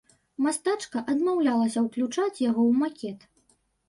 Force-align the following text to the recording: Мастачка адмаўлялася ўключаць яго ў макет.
Мастачка 0.43 1.03
адмаўлялася 1.11 1.83
ўключаць 1.87 2.41
яго 2.49 2.61
ў 2.71 2.79
макет. 2.81 3.29